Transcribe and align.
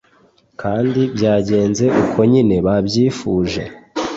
kandi 0.61 0.99
byagenze 1.15 1.85
uko 2.03 2.19
nyine 2.31 2.55
babyifuje 2.65 3.61